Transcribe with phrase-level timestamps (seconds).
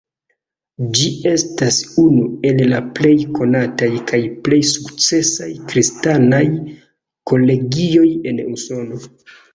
[0.99, 6.43] Ĝi estas unu el la plej konataj kaj plej sukcesaj kristanaj
[7.33, 9.03] kolegioj en Usono.